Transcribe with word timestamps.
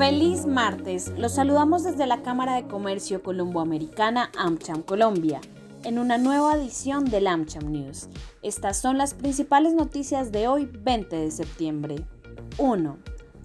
Feliz 0.00 0.46
martes, 0.46 1.12
los 1.18 1.34
saludamos 1.34 1.82
desde 1.82 2.06
la 2.06 2.22
Cámara 2.22 2.54
de 2.54 2.66
Comercio 2.66 3.22
Colomboamericana 3.22 4.30
AmCham 4.34 4.82
Colombia, 4.82 5.42
en 5.84 5.98
una 5.98 6.16
nueva 6.16 6.54
edición 6.54 7.04
del 7.04 7.26
AmCham 7.26 7.70
News. 7.70 8.08
Estas 8.40 8.78
son 8.78 8.96
las 8.96 9.12
principales 9.12 9.74
noticias 9.74 10.32
de 10.32 10.48
hoy, 10.48 10.64
20 10.72 11.14
de 11.16 11.30
septiembre. 11.30 11.96
1. 12.56 12.96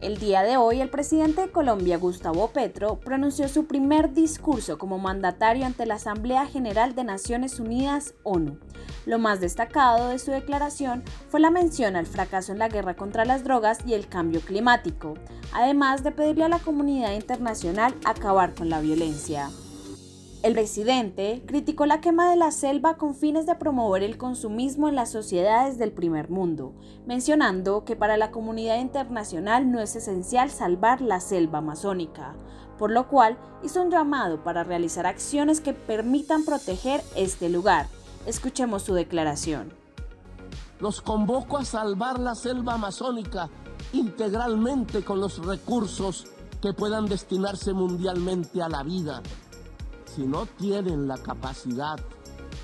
El 0.02 0.18
día 0.18 0.44
de 0.44 0.58
hoy, 0.58 0.82
el 0.82 0.90
presidente 0.90 1.42
de 1.42 1.52
Colombia, 1.52 1.98
Gustavo 1.98 2.50
Petro, 2.50 3.00
pronunció 3.00 3.48
su 3.48 3.66
primer 3.66 4.14
discurso 4.14 4.78
como 4.78 5.00
mandatario 5.00 5.66
ante 5.66 5.86
la 5.86 5.96
Asamblea 5.96 6.46
General 6.46 6.96
de 6.96 7.06
Naciones 7.06 7.62
Unidas, 7.62 8.14
ONU. 8.24 8.60
Lo 9.06 9.20
más 9.20 9.40
destacado 9.40 10.10
de 10.10 10.20
su 10.20 10.32
declaración 10.32 11.04
fue 11.30 11.40
la 11.40 11.50
mención 11.50 11.96
al 11.96 12.08
fracaso 12.08 12.52
en 12.52 12.60
la 12.60 12.68
guerra 12.68 12.96
contra 12.96 13.24
las 13.24 13.46
drogas 13.46 13.80
y 13.86 13.94
el 13.94 14.08
cambio 14.08 14.42
climático, 14.42 15.14
además 15.54 16.04
de 16.04 16.12
pedirle 16.12 16.44
a 16.44 16.50
la 16.50 16.60
comunidad 16.60 17.14
internacional 17.14 17.96
acabar 18.04 18.54
con 18.54 18.70
la 18.70 18.82
violencia. 18.82 19.50
El 20.46 20.54
presidente 20.54 21.42
criticó 21.48 21.88
la 21.88 22.02
quema 22.02 22.30
de 22.30 22.36
la 22.36 22.52
selva 22.52 22.98
con 22.98 23.16
fines 23.16 23.48
de 23.48 23.56
promover 23.56 24.04
el 24.04 24.20
consumismo 24.20 24.88
en 24.88 24.94
las 24.94 25.12
sociedades 25.12 25.80
del 25.80 25.92
primer 25.92 26.30
mundo, 26.30 26.76
mencionando 27.08 27.84
que 27.84 27.96
para 27.96 28.16
la 28.16 28.30
comunidad 28.30 28.80
internacional 28.80 29.72
no 29.72 29.80
es 29.80 29.96
esencial 29.96 30.52
salvar 30.52 31.02
la 31.02 31.20
selva 31.20 31.58
amazónica, 31.58 32.36
por 32.78 32.92
lo 32.92 33.08
cual 33.08 33.40
hizo 33.64 33.82
un 33.82 33.90
llamado 33.90 34.44
para 34.44 34.64
realizar 34.64 35.08
acciones 35.08 35.62
que 35.62 35.74
permitan 35.74 36.46
proteger 36.46 37.02
este 37.16 37.50
lugar. 37.50 37.88
Escuchemos 38.28 38.84
su 38.84 38.94
declaración. 38.94 39.74
Los 40.80 41.02
convoco 41.02 41.58
a 41.58 41.66
salvar 41.66 42.20
la 42.20 42.36
selva 42.36 42.76
amazónica 42.76 43.50
integralmente 43.94 45.04
con 45.04 45.20
los 45.20 45.44
recursos 45.44 46.28
que 46.62 46.72
puedan 46.72 47.08
destinarse 47.08 47.74
mundialmente 47.74 48.62
a 48.62 48.70
la 48.70 48.84
vida 48.84 49.24
si 50.16 50.26
no 50.26 50.46
tienen 50.46 51.10
la 51.10 51.18
capacidad 51.18 52.00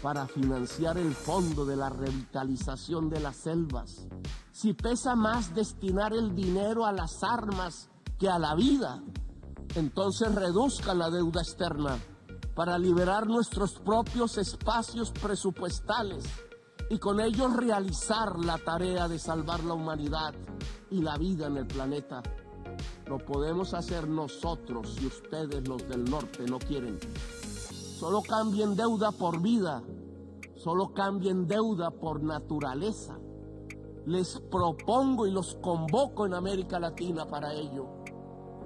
para 0.01 0.25
financiar 0.25 0.97
el 0.97 1.13
fondo 1.13 1.65
de 1.65 1.75
la 1.75 1.89
revitalización 1.89 3.09
de 3.09 3.19
las 3.19 3.35
selvas, 3.35 4.07
si 4.53 4.73
pesa 4.73 5.15
más 5.15 5.53
destinar 5.53 6.13
el 6.13 6.33
dinero 6.33 6.85
a 6.85 6.93
las 6.93 7.23
armas 7.23 7.89
que 8.17 8.29
a 8.29 8.39
la 8.39 8.55
vida, 8.55 9.03
entonces 9.75 10.33
reduzcan 10.33 10.99
la 10.99 11.09
deuda 11.09 11.41
externa 11.41 11.97
para 12.55 12.77
liberar 12.77 13.27
nuestros 13.27 13.73
propios 13.73 14.37
espacios 14.37 15.11
presupuestales 15.11 16.23
y 16.89 16.99
con 16.99 17.19
ellos 17.19 17.53
realizar 17.55 18.39
la 18.39 18.57
tarea 18.59 19.09
de 19.09 19.19
salvar 19.19 19.61
la 19.65 19.73
humanidad 19.73 20.33
y 20.89 21.01
la 21.01 21.17
vida 21.17 21.47
en 21.47 21.57
el 21.57 21.67
planeta. 21.67 22.23
Lo 23.07 23.17
podemos 23.17 23.73
hacer 23.73 24.07
nosotros 24.07 24.95
si 24.97 25.05
ustedes 25.05 25.67
los 25.67 25.87
del 25.87 26.09
norte 26.09 26.45
no 26.45 26.59
quieren. 26.59 26.97
Solo 28.01 28.23
cambien 28.23 28.75
deuda 28.75 29.11
por 29.11 29.39
vida, 29.43 29.83
solo 30.55 30.91
cambien 30.91 31.45
deuda 31.45 31.91
por 31.91 32.23
naturaleza. 32.23 33.19
Les 34.07 34.39
propongo 34.49 35.27
y 35.27 35.31
los 35.31 35.53
convoco 35.61 36.25
en 36.25 36.33
América 36.33 36.79
Latina 36.79 37.27
para 37.27 37.53
ello 37.53 38.00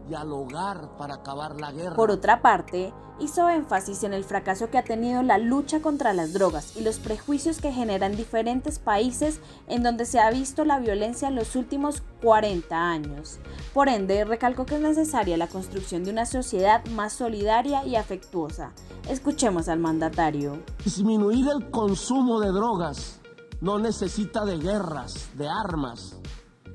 dialogar 0.08 0.90
para 0.98 1.16
acabar 1.16 1.60
la 1.60 1.72
guerra. 1.72 1.96
Por 1.96 2.12
otra 2.12 2.42
parte, 2.42 2.94
hizo 3.20 3.50
énfasis 3.50 4.04
en 4.04 4.14
el 4.14 4.24
fracaso 4.24 4.70
que 4.70 4.78
ha 4.78 4.84
tenido 4.84 5.24
la 5.24 5.38
lucha 5.38 5.82
contra 5.82 6.14
las 6.14 6.34
drogas 6.34 6.76
y 6.76 6.82
los 6.82 7.00
prejuicios 7.00 7.60
que 7.60 7.72
generan 7.72 8.16
diferentes 8.16 8.80
países 8.80 9.40
en 9.68 9.84
donde 9.84 10.06
se 10.06 10.20
ha 10.20 10.30
visto 10.32 10.66
la 10.66 10.80
violencia 10.80 11.28
en 11.28 11.36
los 11.36 11.56
últimos 11.56 12.04
40 12.22 12.76
años. 12.76 13.40
Por 13.74 13.90
ende, 13.90 14.26
recalcó 14.26 14.66
que 14.66 14.76
es 14.76 14.82
necesaria 14.82 15.38
la 15.38 15.48
construcción 15.48 16.04
de 16.04 16.12
una 16.12 16.26
sociedad 16.26 16.86
más 16.88 17.14
solidaria 17.14 17.86
y 17.86 17.96
afectuosa. 17.96 18.72
Escuchemos 19.10 19.70
al 19.70 19.80
mandatario. 19.80 20.64
Disminuir 20.84 21.48
el 21.48 21.70
consumo 21.72 22.40
de 22.40 22.50
drogas 22.50 23.22
no 23.62 23.80
necesita 23.80 24.46
de 24.46 24.58
guerras, 24.58 25.30
de 25.36 25.48
armas, 25.48 26.18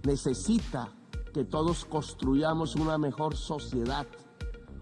necesita 0.04 0.92
que 1.32 1.44
todos 1.44 1.84
construyamos 1.84 2.76
una 2.76 2.98
mejor 2.98 3.36
sociedad, 3.36 4.06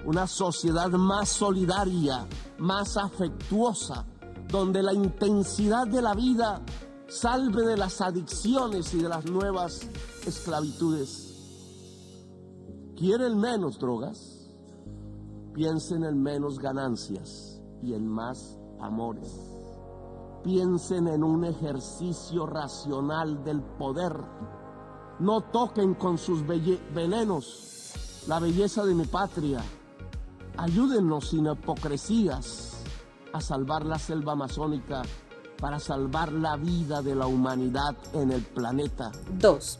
una 0.04 0.26
sociedad 0.26 0.90
más 0.90 1.28
solidaria, 1.28 2.26
más 2.58 2.96
afectuosa, 2.96 4.06
donde 4.48 4.82
la 4.82 4.94
intensidad 4.94 5.86
de 5.86 6.00
la 6.00 6.14
vida 6.14 6.62
salve 7.08 7.66
de 7.66 7.76
las 7.76 8.00
adicciones 8.00 8.94
y 8.94 8.98
de 8.98 9.08
las 9.08 9.24
nuevas 9.26 9.88
esclavitudes. 10.26 11.28
¿Quieren 12.96 13.38
menos 13.38 13.78
drogas? 13.78 14.50
Piensen 15.54 16.04
en 16.04 16.22
menos 16.22 16.58
ganancias 16.58 17.60
y 17.82 17.94
en 17.94 18.06
más 18.06 18.58
amores. 18.80 19.32
Piensen 20.42 21.08
en 21.08 21.24
un 21.24 21.44
ejercicio 21.44 22.46
racional 22.46 23.42
del 23.44 23.62
poder 23.62 24.12
no 25.20 25.40
toquen 25.40 25.94
con 25.94 26.18
sus 26.18 26.44
venenos 26.46 28.24
la 28.26 28.38
belleza 28.38 28.84
de 28.84 28.94
mi 28.94 29.04
patria. 29.04 29.60
Ayúdennos 30.56 31.30
sin 31.30 31.46
hipocresías 31.46 32.82
a 33.32 33.40
salvar 33.40 33.84
la 33.84 33.98
selva 33.98 34.32
amazónica 34.32 35.02
para 35.60 35.78
salvar 35.80 36.32
la 36.32 36.56
vida 36.56 37.02
de 37.02 37.14
la 37.14 37.26
humanidad 37.26 37.96
en 38.12 38.30
el 38.30 38.42
planeta. 38.42 39.10
2. 39.38 39.78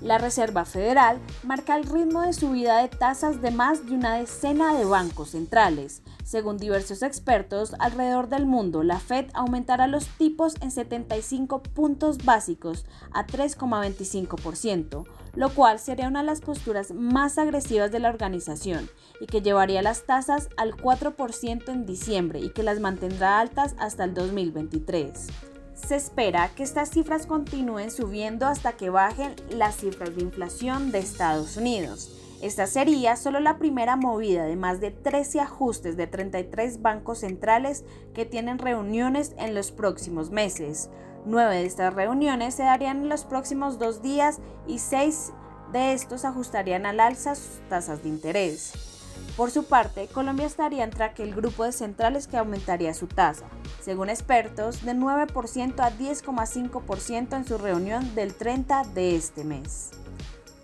La 0.00 0.16
Reserva 0.16 0.64
Federal 0.64 1.18
marca 1.42 1.76
el 1.76 1.82
ritmo 1.82 2.22
de 2.22 2.32
subida 2.32 2.80
de 2.80 2.88
tasas 2.88 3.42
de 3.42 3.50
más 3.50 3.84
de 3.86 3.94
una 3.94 4.14
decena 4.14 4.72
de 4.74 4.84
bancos 4.84 5.30
centrales. 5.30 6.02
Según 6.22 6.56
diversos 6.56 7.02
expertos 7.02 7.74
alrededor 7.80 8.28
del 8.28 8.46
mundo, 8.46 8.84
la 8.84 9.00
Fed 9.00 9.26
aumentará 9.34 9.88
los 9.88 10.06
tipos 10.06 10.54
en 10.60 10.70
75 10.70 11.64
puntos 11.64 12.24
básicos 12.24 12.86
a 13.12 13.26
3,25%, 13.26 15.04
lo 15.34 15.48
cual 15.50 15.80
sería 15.80 16.06
una 16.06 16.20
de 16.20 16.26
las 16.26 16.42
posturas 16.42 16.92
más 16.92 17.36
agresivas 17.36 17.90
de 17.90 17.98
la 17.98 18.10
organización 18.10 18.88
y 19.20 19.26
que 19.26 19.42
llevaría 19.42 19.82
las 19.82 20.06
tasas 20.06 20.48
al 20.56 20.76
4% 20.76 21.68
en 21.70 21.86
diciembre 21.86 22.38
y 22.38 22.50
que 22.50 22.62
las 22.62 22.78
mantendrá 22.78 23.40
altas 23.40 23.74
hasta 23.80 24.04
el 24.04 24.14
2023. 24.14 25.47
Se 25.86 25.96
espera 25.96 26.50
que 26.54 26.62
estas 26.62 26.90
cifras 26.90 27.26
continúen 27.26 27.90
subiendo 27.90 28.46
hasta 28.46 28.72
que 28.72 28.90
bajen 28.90 29.34
las 29.50 29.76
cifras 29.76 30.14
de 30.14 30.22
inflación 30.22 30.92
de 30.92 30.98
Estados 30.98 31.56
Unidos. 31.56 32.14
Esta 32.42 32.66
sería 32.66 33.16
solo 33.16 33.40
la 33.40 33.58
primera 33.58 33.96
movida 33.96 34.44
de 34.44 34.54
más 34.54 34.80
de 34.80 34.90
13 34.90 35.40
ajustes 35.40 35.96
de 35.96 36.06
33 36.06 36.82
bancos 36.82 37.20
centrales 37.20 37.84
que 38.14 38.26
tienen 38.26 38.58
reuniones 38.58 39.34
en 39.38 39.54
los 39.54 39.72
próximos 39.72 40.30
meses. 40.30 40.90
Nueve 41.24 41.56
de 41.56 41.66
estas 41.66 41.94
reuniones 41.94 42.54
se 42.54 42.64
darían 42.64 42.98
en 42.98 43.08
los 43.08 43.24
próximos 43.24 43.78
dos 43.78 44.02
días 44.02 44.40
y 44.66 44.78
seis 44.78 45.32
de 45.72 45.94
estos 45.94 46.24
ajustarían 46.24 46.86
al 46.86 47.00
alza 47.00 47.34
sus 47.34 47.60
tasas 47.68 48.02
de 48.02 48.08
interés. 48.08 48.97
Por 49.38 49.52
su 49.52 49.66
parte, 49.66 50.08
Colombia 50.08 50.46
estaría 50.46 50.82
entre 50.82 51.04
aquel 51.04 51.32
grupo 51.32 51.62
de 51.62 51.70
centrales 51.70 52.26
que 52.26 52.36
aumentaría 52.36 52.92
su 52.92 53.06
tasa, 53.06 53.46
según 53.80 54.10
expertos, 54.10 54.84
de 54.84 54.94
9% 54.94 55.78
a 55.78 55.96
10,5% 55.96 57.36
en 57.36 57.46
su 57.46 57.56
reunión 57.56 58.16
del 58.16 58.34
30 58.34 58.82
de 58.96 59.14
este 59.14 59.44
mes. 59.44 59.90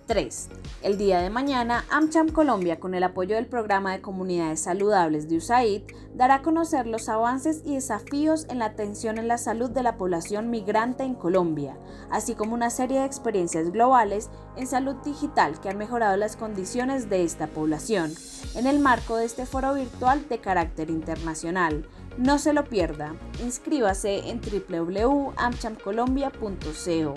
3. 0.07 0.49
El 0.83 0.99
día 0.99 1.21
de 1.21 1.31
mañana, 1.31 1.87
AmCham 1.91 2.29
Colombia, 2.29 2.79
con 2.79 2.95
el 2.95 3.03
apoyo 3.05 3.37
del 3.37 3.47
Programa 3.47 3.93
de 3.93 4.03
Comunidades 4.03 4.61
Saludables 4.61 5.27
de 5.29 5.39
USAID, 5.39 5.83
dará 6.15 6.35
a 6.37 6.43
conocer 6.43 6.87
los 6.87 7.09
avances 7.09 7.63
y 7.65 7.75
desafíos 7.75 8.47
en 8.51 8.59
la 8.59 8.67
atención 8.67 9.17
en 9.19 9.29
la 9.29 9.39
salud 9.39 9.71
de 9.71 9.83
la 9.83 9.97
población 9.97 10.51
migrante 10.51 11.05
en 11.05 11.15
Colombia, 11.15 11.79
así 12.11 12.35
como 12.35 12.53
una 12.55 12.69
serie 12.71 13.01
de 13.01 13.07
experiencias 13.07 13.73
globales 13.73 14.29
en 14.57 14.67
salud 14.67 14.97
digital 15.05 15.59
que 15.61 15.71
han 15.71 15.79
mejorado 15.79 16.17
las 16.17 16.37
condiciones 16.37 17.09
de 17.09 17.23
esta 17.25 17.47
población, 17.47 18.13
en 18.55 18.67
el 18.67 18.81
marco 18.81 19.17
de 19.17 19.25
este 19.25 19.47
foro 19.47 19.73
virtual 19.75 20.29
de 20.29 20.39
carácter 20.39 20.91
internacional. 20.91 21.89
No 22.19 22.39
se 22.39 22.53
lo 22.53 22.65
pierda. 22.65 23.15
Inscríbase 23.43 24.29
en 24.29 24.41
www.amchamcolombia.co. 24.41 27.15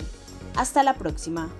Hasta 0.56 0.82
la 0.82 0.94
próxima. 0.94 1.50